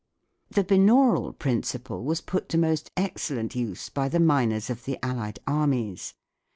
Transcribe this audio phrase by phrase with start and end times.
[0.49, 5.37] The binaural principle was put to most excellent use by the miners of the Allied
[5.45, 6.15] armies.